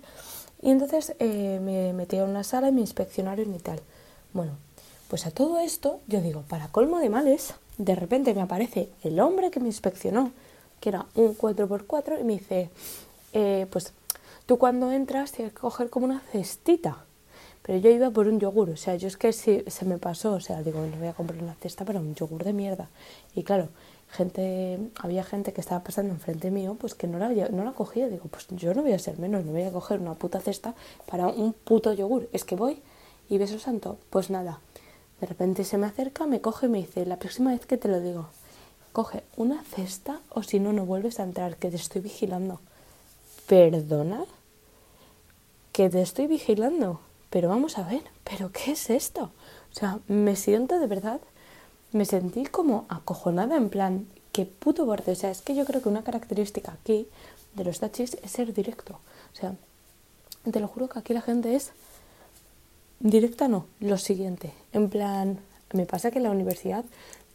y 0.60 0.70
entonces 0.70 1.14
eh, 1.20 1.60
me 1.62 1.92
metieron 1.92 2.30
en 2.30 2.36
una 2.36 2.44
sala 2.44 2.68
y 2.68 2.72
me 2.72 2.80
inspeccionaron 2.80 3.54
y 3.54 3.58
tal. 3.58 3.80
Bueno, 4.32 4.52
pues 5.08 5.26
a 5.26 5.30
todo 5.30 5.58
esto, 5.58 6.00
yo 6.06 6.20
digo, 6.20 6.42
para 6.42 6.68
colmo 6.68 6.98
de 6.98 7.08
males, 7.08 7.54
de 7.78 7.94
repente 7.94 8.34
me 8.34 8.42
aparece 8.42 8.90
el 9.02 9.18
hombre 9.20 9.50
que 9.50 9.60
me 9.60 9.66
inspeccionó, 9.66 10.32
que 10.80 10.90
era 10.90 11.06
un 11.14 11.36
4x4, 11.36 12.20
y 12.20 12.24
me 12.24 12.34
dice, 12.34 12.70
eh, 13.32 13.66
pues 13.70 13.92
tú 14.46 14.58
cuando 14.58 14.92
entras 14.92 15.32
tienes 15.32 15.54
que 15.54 15.60
coger 15.60 15.90
como 15.90 16.06
una 16.06 16.20
cestita. 16.20 17.04
Pero 17.62 17.78
yo 17.78 17.90
iba 17.90 18.10
por 18.10 18.28
un 18.28 18.40
yogur, 18.40 18.70
o 18.70 18.76
sea, 18.76 18.96
yo 18.96 19.08
es 19.08 19.16
que 19.16 19.32
si 19.32 19.62
se 19.66 19.84
me 19.84 19.98
pasó, 19.98 20.32
o 20.32 20.40
sea, 20.40 20.62
digo, 20.62 20.80
no 20.80 20.96
voy 20.96 21.08
a 21.08 21.12
comprar 21.12 21.42
una 21.42 21.54
cesta 21.54 21.84
para 21.84 22.00
un 22.00 22.14
yogur 22.14 22.44
de 22.44 22.52
mierda. 22.52 22.88
Y 23.34 23.42
claro, 23.42 23.68
gente, 24.10 24.78
había 25.00 25.22
gente 25.22 25.52
que 25.52 25.60
estaba 25.60 25.82
pasando 25.84 26.14
enfrente 26.14 26.50
mío, 26.50 26.76
pues 26.80 26.94
que 26.94 27.06
no 27.06 27.18
la, 27.18 27.28
no 27.50 27.64
la 27.64 27.72
cogía. 27.72 28.08
Digo, 28.08 28.24
pues 28.30 28.46
yo 28.50 28.72
no 28.72 28.82
voy 28.82 28.92
a 28.92 28.98
ser 28.98 29.18
menos, 29.18 29.44
no 29.44 29.52
voy 29.52 29.64
a 29.64 29.72
coger 29.72 30.00
una 30.00 30.14
puta 30.14 30.40
cesta 30.40 30.74
para 31.06 31.28
un 31.28 31.52
puto 31.52 31.92
yogur. 31.92 32.28
Es 32.32 32.44
que 32.44 32.56
voy 32.56 32.80
y 33.28 33.36
beso 33.36 33.58
santo, 33.58 33.98
pues 34.08 34.30
nada. 34.30 34.60
De 35.20 35.26
repente 35.26 35.64
se 35.64 35.78
me 35.78 35.86
acerca, 35.86 36.26
me 36.26 36.40
coge 36.40 36.66
y 36.66 36.68
me 36.68 36.78
dice, 36.78 37.04
la 37.06 37.18
próxima 37.18 37.50
vez 37.50 37.66
que 37.66 37.76
te 37.76 37.88
lo 37.88 38.00
digo, 38.00 38.28
coge 38.92 39.24
una 39.36 39.62
cesta 39.64 40.20
o 40.30 40.42
si 40.42 40.60
no, 40.60 40.72
no 40.72 40.86
vuelves 40.86 41.20
a 41.20 41.24
entrar, 41.24 41.56
que 41.56 41.70
te 41.70 41.76
estoy 41.76 42.00
vigilando. 42.00 42.60
¿Perdona? 43.46 44.24
Que 45.72 45.90
te 45.90 46.02
estoy 46.02 46.26
vigilando. 46.26 47.00
Pero 47.30 47.48
vamos 47.48 47.78
a 47.78 47.82
ver, 47.82 48.02
¿pero 48.24 48.50
qué 48.52 48.72
es 48.72 48.90
esto? 48.90 49.30
O 49.70 49.74
sea, 49.74 49.98
me 50.08 50.36
siento 50.36 50.78
de 50.78 50.86
verdad 50.86 51.20
me 51.92 52.04
sentí 52.04 52.44
como 52.44 52.86
acojonada 52.88 53.56
en 53.56 53.70
plan, 53.70 54.06
qué 54.32 54.44
puto 54.44 54.84
borde. 54.84 55.12
O 55.12 55.14
sea, 55.14 55.30
es 55.30 55.42
que 55.42 55.54
yo 55.54 55.64
creo 55.64 55.82
que 55.82 55.88
una 55.88 56.04
característica 56.04 56.72
aquí 56.72 57.08
de 57.54 57.64
los 57.64 57.80
tachis 57.80 58.14
es 58.22 58.30
ser 58.30 58.52
directo. 58.52 59.00
O 59.32 59.36
sea, 59.36 59.54
te 60.50 60.60
lo 60.60 60.68
juro 60.68 60.88
que 60.88 60.98
aquí 60.98 61.14
la 61.14 61.22
gente 61.22 61.54
es 61.54 61.72
directa, 63.00 63.48
no, 63.48 63.66
lo 63.80 63.98
siguiente. 63.98 64.52
En 64.72 64.88
plan, 64.88 65.38
me 65.72 65.86
pasa 65.86 66.10
que 66.10 66.18
en 66.18 66.24
la 66.24 66.30
universidad, 66.30 66.84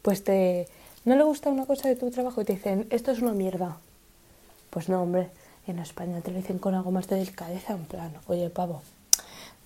pues 0.02 0.24
te 0.24 0.68
no 1.04 1.16
le 1.16 1.24
gusta 1.24 1.50
una 1.50 1.66
cosa 1.66 1.88
de 1.88 1.96
tu 1.96 2.10
trabajo 2.10 2.40
y 2.40 2.46
te 2.46 2.54
dicen, 2.54 2.86
esto 2.88 3.10
es 3.10 3.20
una 3.20 3.32
mierda. 3.32 3.76
Pues 4.70 4.88
no, 4.88 5.02
hombre, 5.02 5.28
en 5.66 5.78
España 5.78 6.22
te 6.22 6.30
lo 6.30 6.38
dicen 6.38 6.58
con 6.58 6.74
algo 6.74 6.90
más 6.90 7.08
de 7.08 7.16
delicadeza, 7.16 7.74
en 7.74 7.84
plan, 7.84 8.10
oye, 8.26 8.48
pavo, 8.48 8.80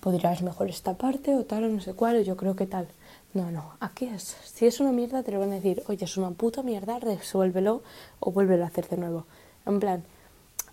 podrías 0.01 0.43
mejor 0.43 0.69
esta 0.69 0.95
parte 0.95 1.37
o 1.37 1.45
tal 1.45 1.65
o 1.65 1.69
no 1.69 1.81
sé 1.81 1.95
cuál, 1.95 2.17
o 2.17 2.21
yo 2.23 2.37
creo 2.37 2.57
que 2.57 2.67
tal. 2.67 2.89
No, 3.35 3.53
no, 3.53 3.75
aquí 3.79 4.07
es. 4.07 4.37
Si 4.53 4.67
es 4.67 4.81
una 4.81 4.91
mierda, 4.91 5.23
te 5.23 5.31
lo 5.31 5.39
van 5.39 5.53
a 5.53 5.57
decir, 5.57 5.85
oye, 5.87 6.05
es 6.05 6.17
una 6.17 6.33
puta 6.33 6.65
mierda, 6.65 6.99
resuélvelo 6.99 7.83
o 8.19 8.33
vuélvelo 8.33 8.65
a 8.65 8.67
hacer 8.67 8.89
de 8.89 8.97
nuevo. 8.97 9.25
En 9.65 9.79
plan, 9.79 10.03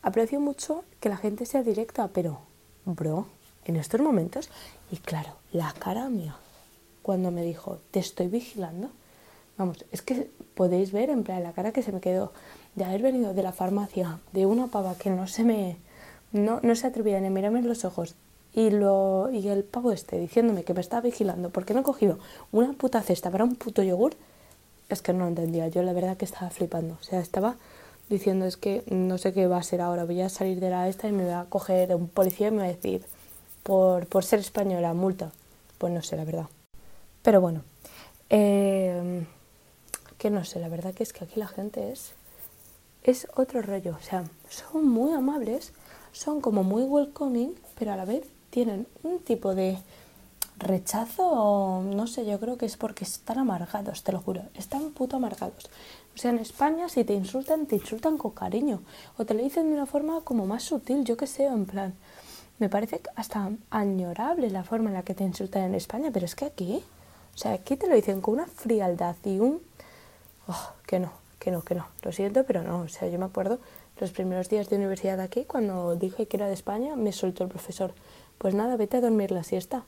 aprecio 0.01 0.39
mucho 0.39 0.83
que 0.99 1.09
la 1.09 1.17
gente 1.17 1.45
sea 1.45 1.61
directa, 1.61 2.07
pero, 2.07 2.39
bro, 2.85 3.27
en 3.65 3.75
estos 3.75 4.01
momentos, 4.01 4.49
y 4.91 4.97
claro, 4.97 5.35
la 5.51 5.73
cara 5.73 6.09
mía, 6.09 6.35
cuando 7.01 7.31
me 7.31 7.43
dijo, 7.43 7.79
te 7.91 7.99
estoy 7.99 8.27
vigilando. 8.27 8.89
Vamos, 9.57 9.85
es 9.91 10.01
que 10.01 10.29
podéis 10.53 10.91
ver 10.91 11.09
en 11.09 11.23
plan 11.23 11.43
la 11.43 11.53
cara 11.53 11.71
que 11.71 11.83
se 11.83 11.91
me 11.91 12.01
quedó 12.01 12.33
de 12.75 12.83
haber 12.83 13.01
venido 13.01 13.33
de 13.33 13.43
la 13.43 13.51
farmacia, 13.51 14.19
de 14.33 14.45
una 14.45 14.67
pava 14.67 14.95
que 14.95 15.09
no 15.09 15.27
se 15.27 15.43
me... 15.43 15.77
No, 16.31 16.59
no 16.63 16.75
se 16.75 16.87
atrevía 16.87 17.19
ni 17.21 17.27
a 17.27 17.29
mirarme 17.29 17.59
en 17.59 17.67
los 17.67 17.85
ojos 17.85 18.15
y, 18.55 18.69
lo, 18.69 19.29
y 19.31 19.47
el 19.49 19.63
pavo 19.65 19.91
este 19.91 20.17
diciéndome 20.17 20.63
que 20.63 20.73
me 20.73 20.79
estaba 20.79 21.01
vigilando 21.01 21.49
porque 21.49 21.73
no 21.73 21.81
he 21.81 21.83
cogido 21.83 22.19
una 22.53 22.71
puta 22.73 23.01
cesta 23.01 23.29
para 23.29 23.43
un 23.43 23.55
puto 23.55 23.83
yogur, 23.83 24.15
es 24.87 25.01
que 25.01 25.11
no 25.11 25.19
lo 25.19 25.27
entendía. 25.27 25.67
Yo 25.67 25.83
la 25.83 25.93
verdad 25.93 26.15
que 26.15 26.25
estaba 26.25 26.49
flipando. 26.49 26.97
O 26.99 27.03
sea, 27.03 27.19
estaba 27.19 27.57
diciendo 28.09 28.45
es 28.45 28.55
que 28.55 28.83
no 28.89 29.17
sé 29.17 29.33
qué 29.33 29.47
va 29.47 29.57
a 29.57 29.63
ser 29.63 29.81
ahora. 29.81 30.05
Voy 30.05 30.21
a 30.21 30.29
salir 30.29 30.59
de 30.61 30.69
la 30.69 30.87
esta 30.87 31.07
y 31.07 31.11
me 31.11 31.25
va 31.25 31.41
a 31.41 31.45
coger 31.45 31.93
un 31.95 32.07
policía 32.07 32.47
y 32.47 32.51
me 32.51 32.57
va 32.57 32.63
a 32.63 32.67
decir 32.67 33.03
por, 33.65 34.05
por 34.05 34.23
ser 34.23 34.39
española, 34.41 34.93
multa. 34.93 35.31
Pues 35.79 35.91
no 35.91 36.03
sé, 36.03 36.15
la 36.15 36.23
verdad. 36.23 36.45
Pero 37.23 37.41
bueno, 37.41 37.63
eh, 38.29 39.25
que 40.19 40.29
no 40.29 40.45
sé, 40.45 40.59
la 40.59 40.69
verdad 40.69 40.93
que 40.93 41.01
es 41.01 41.13
que 41.13 41.25
aquí 41.25 41.39
la 41.39 41.47
gente 41.47 41.91
es, 41.91 42.13
es 43.01 43.27
otro 43.35 43.63
rollo. 43.63 43.97
O 43.99 44.03
sea, 44.03 44.23
son 44.49 44.87
muy 44.87 45.13
amables, 45.13 45.73
son 46.11 46.41
como 46.41 46.63
muy 46.63 46.83
welcoming, 46.83 47.55
pero 47.77 47.91
a 47.91 47.95
la 47.95 48.05
vez 48.05 48.27
tienen 48.51 48.85
un 49.01 49.17
tipo 49.17 49.55
de 49.55 49.79
rechazo, 50.59 51.81
no 51.83 52.05
sé, 52.05 52.23
yo 52.23 52.39
creo 52.39 52.57
que 52.57 52.67
es 52.67 52.77
porque 52.77 53.03
están 53.03 53.39
amargados, 53.39 54.03
te 54.03 54.11
lo 54.11 54.19
juro, 54.19 54.43
están 54.53 54.91
puto 54.91 55.15
amargados. 55.17 55.71
O 56.13 56.17
sea, 56.19 56.29
en 56.29 56.37
España 56.37 56.87
si 56.87 57.03
te 57.03 57.13
insultan, 57.13 57.65
te 57.65 57.77
insultan 57.77 58.17
con 58.19 58.31
cariño, 58.31 58.81
o 59.17 59.25
te 59.25 59.33
lo 59.33 59.41
dicen 59.41 59.67
de 59.69 59.73
una 59.73 59.87
forma 59.87 60.21
como 60.21 60.45
más 60.45 60.61
sutil, 60.61 61.03
yo 61.03 61.17
qué 61.17 61.25
sé, 61.25 61.45
en 61.45 61.65
plan, 61.65 61.95
me 62.59 62.69
parece 62.69 63.01
hasta 63.15 63.51
añorable 63.69 64.49
la 64.49 64.63
forma 64.63 64.89
en 64.89 64.95
la 64.95 65.03
que 65.03 65.15
te 65.15 65.23
insultan 65.23 65.63
en 65.63 65.75
España, 65.75 66.09
pero 66.13 66.25
es 66.25 66.35
que 66.35 66.45
aquí, 66.45 66.83
o 67.33 67.37
sea, 67.37 67.53
aquí 67.53 67.75
te 67.75 67.87
lo 67.87 67.95
dicen 67.95 68.21
con 68.21 68.35
una 68.35 68.47
frialdad 68.47 69.15
y 69.23 69.39
un... 69.39 69.61
Oh, 70.47 70.71
que 70.87 70.99
no, 70.99 71.11
que 71.39 71.51
no, 71.51 71.63
que 71.63 71.75
no, 71.75 71.87
lo 72.03 72.11
siento, 72.11 72.43
pero 72.45 72.63
no, 72.63 72.81
o 72.81 72.87
sea, 72.87 73.07
yo 73.09 73.19
me 73.19 73.25
acuerdo 73.25 73.59
los 73.99 74.11
primeros 74.11 74.49
días 74.49 74.69
de 74.69 74.75
universidad 74.75 75.19
aquí, 75.19 75.45
cuando 75.45 75.95
dije 75.95 76.27
que 76.27 76.37
era 76.37 76.47
de 76.47 76.53
España, 76.53 76.95
me 76.95 77.11
soltó 77.11 77.43
el 77.43 77.49
profesor, 77.49 77.93
pues 78.37 78.53
nada, 78.53 78.75
vete 78.77 78.97
a 78.97 79.01
dormir 79.01 79.31
la 79.31 79.43
siesta. 79.43 79.83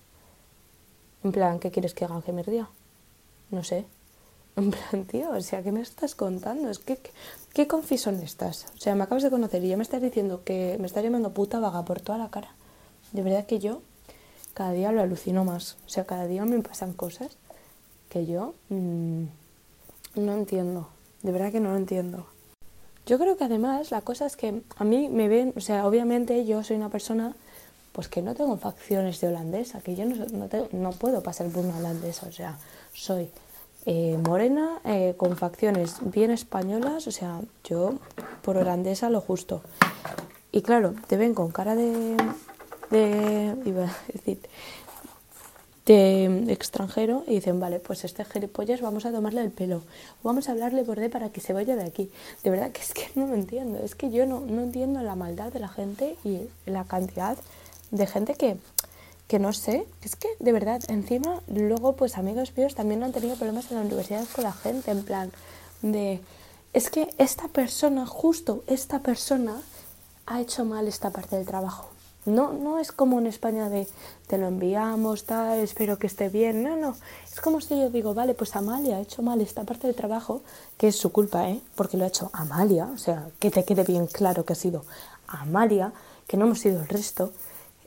En 1.24 1.32
plan, 1.32 1.60
¿qué 1.60 1.72
quieres 1.72 1.94
que 1.94 2.06
haga? 2.06 2.22
¿Que 2.22 2.32
me? 2.32 2.44
No 3.52 3.64
sé. 3.64 3.86
En 4.56 4.72
plan, 4.72 5.06
tío, 5.06 5.30
o 5.30 5.42
sea, 5.42 5.62
¿qué 5.62 5.72
me 5.72 5.82
estás 5.82 6.16
contando? 6.16 6.70
Es 6.70 6.80
que, 6.80 6.98
¿qué, 7.54 7.68
¿qué 7.68 7.98
son 7.98 8.16
estas? 8.22 8.66
O 8.76 8.80
sea, 8.80 8.96
me 8.96 9.04
acabas 9.04 9.24
de 9.24 9.30
conocer 9.30 9.64
y 9.64 9.70
ya 9.70 9.78
me 9.78 9.84
estás 9.84 10.02
diciendo 10.02 10.44
que 10.44 10.78
me 10.80 10.88
estás 10.88 11.04
llamando 11.04 11.32
puta 11.32 11.60
vaga 11.60 11.86
por 11.86 12.02
toda 12.02 12.18
la 12.18 12.30
cara. 12.30 12.57
De 13.12 13.22
verdad 13.22 13.46
que 13.46 13.60
yo 13.60 13.82
cada 14.54 14.72
día 14.72 14.92
lo 14.92 15.02
alucino 15.02 15.46
más. 15.46 15.78
O 15.86 15.90
sea, 15.90 16.06
cada 16.06 16.28
día 16.28 16.46
me 16.46 16.60
pasan 16.62 16.94
cosas 16.94 17.38
que 18.10 18.26
yo 18.26 18.56
mmm, 18.70 19.26
no 20.16 20.34
entiendo. 20.34 20.90
De 21.22 21.32
verdad 21.32 21.52
que 21.52 21.60
no 21.60 21.70
lo 21.70 21.78
entiendo. 21.78 22.26
Yo 23.06 23.18
creo 23.18 23.38
que 23.38 23.46
además 23.46 23.92
la 23.92 24.02
cosa 24.02 24.26
es 24.26 24.36
que 24.36 24.62
a 24.76 24.84
mí 24.84 25.10
me 25.10 25.28
ven, 25.28 25.54
o 25.56 25.62
sea, 25.62 25.88
obviamente 25.88 26.46
yo 26.46 26.64
soy 26.64 26.76
una 26.76 26.90
persona 26.90 27.36
pues 27.94 28.10
que 28.10 28.22
no 28.22 28.36
tengo 28.36 28.58
facciones 28.58 29.20
de 29.22 29.30
holandesa, 29.30 29.82
que 29.82 29.96
yo 29.96 30.06
no, 30.06 30.26
no, 30.26 30.50
no 30.72 30.92
puedo 30.92 31.24
pasar 31.24 31.48
por 31.48 31.66
una 31.66 31.78
holandesa, 31.78 32.28
o 32.28 32.32
sea, 32.32 32.58
soy 32.94 33.30
eh, 33.88 34.20
morena 34.28 34.82
eh, 34.84 35.14
con 35.16 35.38
facciones 35.38 35.96
bien 36.02 36.30
españolas, 36.30 37.08
o 37.08 37.12
sea, 37.12 37.40
yo 37.64 37.94
por 38.42 38.58
holandesa 38.58 39.10
lo 39.10 39.22
justo. 39.22 39.62
Y 40.52 40.62
claro, 40.62 40.94
te 41.08 41.16
ven 41.16 41.34
con 41.34 41.52
cara 41.52 41.76
de, 41.76 42.18
de 42.90 43.56
iba 43.66 43.86
a 43.86 43.96
decir, 44.14 44.40
de 45.88 46.52
extranjero 46.52 47.24
y 47.28 47.36
dicen, 47.36 47.62
vale, 47.62 47.80
pues 47.80 48.04
este 48.04 48.26
gilipollas 48.26 48.82
vamos 48.82 49.06
a 49.06 49.12
tomarle 49.12 49.42
el 49.42 49.52
pelo, 49.52 49.84
vamos 50.22 50.50
a 50.50 50.52
hablarle 50.52 50.84
por 50.84 51.00
D 51.00 51.10
para 51.10 51.30
que 51.30 51.40
se 51.40 51.54
vaya 51.54 51.78
de 51.78 51.86
aquí. 51.86 52.12
De 52.44 52.50
verdad 52.50 52.72
que 52.72 52.82
es 52.82 52.94
que 52.94 53.10
no 53.16 53.26
lo 53.26 53.36
entiendo, 53.36 53.80
es 53.80 53.96
que 53.96 54.12
yo 54.12 54.26
no, 54.26 54.42
no 54.42 54.64
entiendo 54.64 55.02
la 55.02 55.16
maldad 55.16 55.54
de 55.54 55.60
la 55.60 55.70
gente 55.70 56.18
y 56.26 56.42
la 56.66 56.84
cantidad 56.84 57.38
de 57.92 58.06
gente 58.06 58.36
que, 58.36 58.58
que 59.30 59.40
no 59.40 59.54
sé, 59.54 59.86
es 60.04 60.18
que 60.18 60.28
de 60.40 60.52
verdad, 60.52 60.82
encima 60.90 61.42
luego 61.48 61.96
pues 61.96 62.18
amigos 62.18 62.52
míos 62.58 62.76
también 62.76 63.02
han 63.04 63.14
tenido 63.14 63.38
problemas 63.38 63.72
en 63.72 63.78
la 63.78 63.84
universidad 63.84 64.26
con 64.36 64.44
la 64.44 64.54
gente, 64.54 64.92
en 64.92 65.04
plan 65.04 65.32
de, 65.82 66.20
es 66.74 66.90
que 66.90 67.10
esta 67.18 67.48
persona, 67.48 68.06
justo 68.06 68.64
esta 68.68 69.00
persona, 69.00 69.62
ha 70.26 70.42
hecho 70.42 70.66
mal 70.66 70.90
esta 70.90 71.12
parte 71.12 71.38
del 71.38 71.46
trabajo. 71.46 71.97
No, 72.28 72.52
no 72.52 72.78
es 72.78 72.92
como 72.92 73.20
en 73.20 73.26
España 73.26 73.70
de 73.70 73.88
te 74.28 74.38
lo 74.38 74.48
enviamos, 74.48 75.24
tal, 75.24 75.60
espero 75.60 75.98
que 75.98 76.08
esté 76.08 76.28
bien. 76.28 76.62
No, 76.62 76.76
no. 76.76 76.98
Es 77.32 77.40
como 77.40 77.62
si 77.62 77.80
yo 77.80 77.90
digo, 77.90 78.14
vale, 78.14 78.34
pues 78.34 78.54
Amalia 78.58 78.98
ha 78.98 79.00
hecho 79.00 79.22
mal 79.22 79.40
esta 79.40 79.64
parte 79.64 79.88
del 79.88 79.96
trabajo, 79.96 80.42
que 80.78 80.90
es 80.90 80.98
su 80.98 81.14
culpa, 81.14 81.50
¿eh? 81.50 81.62
Porque 81.76 81.96
lo 81.96 82.04
ha 82.04 82.08
hecho 82.08 82.30
Amalia, 82.34 82.90
o 82.94 82.98
sea, 82.98 83.30
que 83.40 83.50
te 83.50 83.64
quede 83.64 83.86
bien 83.86 84.08
claro 84.08 84.44
que 84.44 84.52
ha 84.52 84.58
sido 84.58 84.84
Amalia, 85.26 85.94
que 86.28 86.36
no 86.36 86.46
hemos 86.46 86.60
sido 86.60 86.82
el 86.82 86.90
resto. 86.90 87.32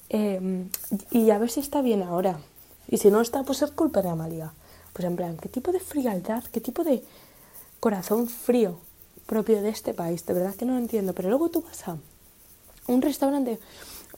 Eh, 0.09 0.67
y 1.11 1.31
a 1.31 1.37
ver 1.37 1.51
si 1.51 1.61
está 1.61 1.83
bien 1.83 2.03
ahora. 2.03 2.41
Y 2.89 2.97
si 2.97 3.11
no 3.11 3.21
está, 3.21 3.43
pues 3.43 3.61
es 3.61 3.71
culpa 3.73 4.01
de 4.01 4.09
Amalia. 4.09 4.55
Pues 4.95 5.05
en 5.05 5.17
plan, 5.17 5.37
¿qué 5.37 5.51
tipo 5.51 5.71
de 5.71 5.81
frialdad, 5.81 6.45
qué 6.45 6.63
tipo 6.63 6.83
de 6.83 7.05
corazón 7.79 8.27
frío 8.27 8.79
propio 9.27 9.61
de 9.61 9.69
este 9.69 9.93
país? 9.93 10.25
De 10.25 10.33
verdad 10.33 10.55
que 10.55 10.65
no 10.65 10.73
lo 10.73 10.79
entiendo. 10.79 11.13
Pero 11.13 11.29
luego 11.29 11.51
tú 11.51 11.61
vas 11.61 11.87
a 11.87 11.99
un 12.87 13.03
restaurante 13.03 13.61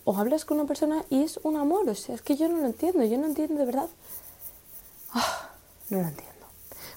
o 0.04 0.16
hablas 0.16 0.44
con 0.44 0.58
una 0.58 0.66
persona 0.66 1.04
y 1.10 1.22
es 1.22 1.38
un 1.42 1.56
amor. 1.56 1.88
O 1.88 1.94
sea, 1.94 2.14
es 2.14 2.22
que 2.22 2.36
yo 2.36 2.48
no 2.48 2.58
lo 2.58 2.66
entiendo. 2.66 3.04
Yo 3.04 3.18
no 3.18 3.26
entiendo 3.26 3.58
de 3.58 3.66
verdad. 3.66 3.88
Oh, 5.14 5.20
no 5.90 6.00
lo 6.00 6.08
entiendo. 6.08 6.46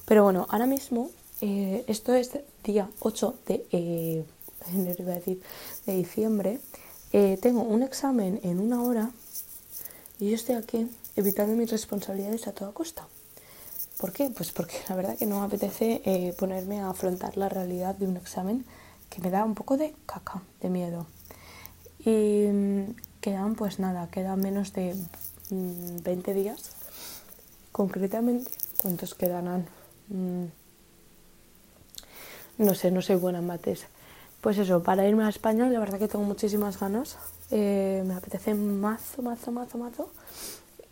Pero 0.06 0.24
bueno, 0.24 0.46
ahora 0.50 0.66
mismo, 0.66 1.10
eh, 1.42 1.84
esto 1.88 2.14
es 2.14 2.32
día 2.64 2.90
8 3.00 3.36
de, 3.48 3.68
eh, 3.72 4.26
de 5.86 5.94
diciembre. 5.94 6.60
Eh, 7.12 7.38
tengo 7.42 7.62
un 7.62 7.84
examen 7.84 8.40
en 8.44 8.60
una 8.60 8.84
hora 8.84 9.12
y 10.20 10.30
yo 10.30 10.36
estoy 10.36 10.56
aquí 10.56 10.90
evitando 11.16 11.56
mis 11.56 11.72
responsabilidades 11.72 12.48
a 12.48 12.52
toda 12.52 12.74
costa. 12.74 13.08
¿Por 13.98 14.12
qué? 14.12 14.30
Pues 14.30 14.52
porque 14.52 14.76
la 14.90 14.96
verdad 14.96 15.18
que 15.18 15.26
no 15.26 15.40
me 15.40 15.46
apetece 15.46 16.02
eh, 16.04 16.34
ponerme 16.38 16.82
a 16.82 16.90
afrontar 16.90 17.38
la 17.38 17.48
realidad 17.48 17.96
de 17.96 18.08
un 18.08 18.18
examen 18.18 18.66
que 19.10 19.22
me 19.22 19.32
da 19.32 19.46
un 19.46 19.56
poco 19.56 19.78
de 19.78 19.96
caca, 20.06 20.42
de 20.62 20.70
miedo. 20.70 21.08
Y 22.06 22.48
mm, 22.48 22.96
quedan, 23.20 23.56
pues 23.56 23.80
nada, 23.80 24.08
quedan 24.10 24.40
menos 24.40 24.72
de 24.74 24.96
20 25.50 26.32
mm, 26.32 26.36
días. 26.36 26.72
Concretamente, 27.72 28.52
¿cuántos 28.82 29.16
quedarán? 29.16 29.68
Mm, 30.10 30.46
no 32.60 32.74
sé, 32.76 32.92
no 32.92 33.02
soy 33.02 33.16
buena 33.16 33.40
en 33.40 33.48
mates. 33.48 33.88
Pues 34.42 34.60
eso, 34.60 34.84
para 34.84 35.08
irme 35.08 35.24
a 35.24 35.30
España, 35.30 35.68
la 35.70 35.80
verdad 35.80 35.98
que 35.98 36.08
tengo 36.08 36.24
muchísimas 36.24 36.80
ganas. 36.80 37.18
Eh, 37.50 38.04
me 38.06 38.14
apetece 38.14 38.54
mazo, 38.54 39.24
mazo, 39.24 39.52
mazo, 39.52 39.78
mazo. 39.80 40.10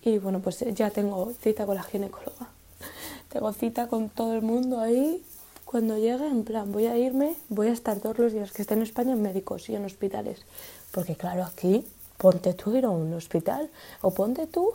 Y 0.02 0.18
bueno, 0.18 0.40
pues 0.40 0.60
ya 0.74 0.90
tengo 0.90 1.32
cita 1.40 1.66
con 1.68 1.76
la 1.76 1.84
ginecóloga. 1.84 2.50
tengo 3.30 3.54
cita 3.54 3.88
con 3.88 4.10
todo 4.10 4.34
el 4.34 4.42
mundo 4.42 4.80
ahí. 4.80 5.24
Cuando 5.66 5.98
llegue, 5.98 6.28
en 6.28 6.44
plan, 6.44 6.72
voy 6.72 6.88
a 6.88 6.98
irme, 6.98 7.36
voy 7.50 7.68
a 7.68 7.72
estar 7.72 8.00
todos 8.00 8.18
los 8.20 8.34
días 8.34 8.52
que 8.52 8.62
esté 8.62 8.74
en 8.74 8.82
España 8.82 9.14
en 9.14 9.22
médicos 9.22 9.70
y 9.70 9.76
en 9.76 9.86
hospitales. 9.86 10.42
Porque 10.94 11.16
claro, 11.16 11.44
aquí, 11.44 11.86
ponte 12.18 12.54
tú 12.54 12.76
ir 12.76 12.86
a 12.86 12.92
un 12.92 13.12
hospital 13.16 13.70
o 14.02 14.12
ponte 14.12 14.46
tú, 14.46 14.74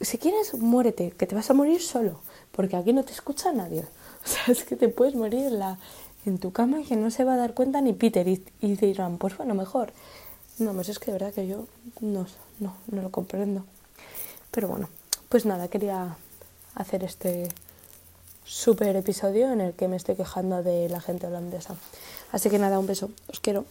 si 0.00 0.18
quieres, 0.18 0.54
muérete, 0.54 1.10
que 1.10 1.26
te 1.26 1.34
vas 1.34 1.50
a 1.50 1.54
morir 1.54 1.82
solo. 1.82 2.20
Porque 2.52 2.76
aquí 2.76 2.92
no 2.92 3.04
te 3.04 3.12
escucha 3.12 3.52
nadie. 3.52 3.84
O 4.26 4.28
sea, 4.28 4.52
es 4.52 4.64
que 4.64 4.74
te 4.74 4.88
puedes 4.88 5.14
morir 5.14 5.46
en 5.46 5.60
la, 5.60 5.78
en 6.24 6.38
tu 6.38 6.50
cama 6.52 6.80
y 6.80 6.84
que 6.84 6.96
no 6.96 7.12
se 7.12 7.22
va 7.22 7.34
a 7.34 7.36
dar 7.36 7.54
cuenta 7.54 7.80
ni 7.80 7.92
Peter 7.92 8.26
y, 8.26 8.42
dirán, 8.60 9.18
pues 9.18 9.36
bueno, 9.36 9.54
mejor. 9.54 9.92
No, 10.58 10.72
pues 10.72 10.88
es 10.88 10.98
que 10.98 11.06
de 11.06 11.12
verdad 11.12 11.32
que 11.32 11.46
yo 11.46 11.66
no, 12.00 12.26
no, 12.58 12.74
no 12.90 13.02
lo 13.02 13.10
comprendo. 13.12 13.64
Pero 14.50 14.66
bueno, 14.66 14.88
pues 15.28 15.44
nada, 15.44 15.68
quería 15.68 16.16
hacer 16.74 17.04
este 17.04 17.50
súper 18.44 18.96
episodio 18.96 19.52
en 19.52 19.60
el 19.60 19.74
que 19.74 19.86
me 19.86 19.96
estoy 19.96 20.16
quejando 20.16 20.62
de 20.62 20.88
la 20.88 21.00
gente 21.00 21.26
holandesa. 21.26 21.76
Así 22.32 22.48
que 22.48 22.58
nada, 22.58 22.78
un 22.78 22.86
beso, 22.86 23.10
os 23.28 23.38
quiero. 23.38 23.66